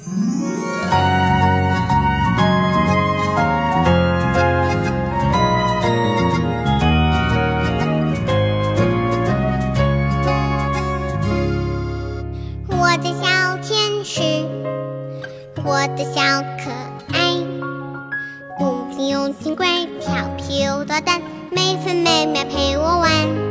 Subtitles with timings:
[0.00, 0.04] 我
[13.02, 14.22] 的小天使，
[15.64, 16.70] 我的小可
[17.12, 17.34] 爱，
[18.56, 21.20] 不听用尽乖，调皮又捣蛋，
[21.50, 23.47] 每分每秒陪我玩。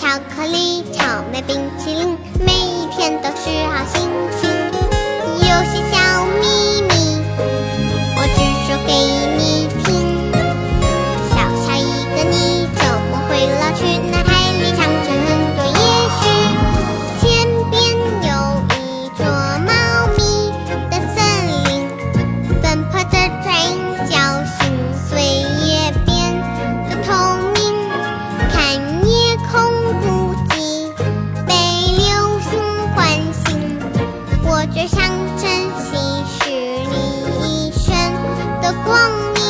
[0.00, 4.00] 巧克力草莓冰淇淋每一天都是好心
[4.39, 4.39] 情
[35.00, 35.48] 当晨
[35.78, 36.50] 曦是
[36.90, 37.90] 你一生
[38.60, 39.40] 的光明。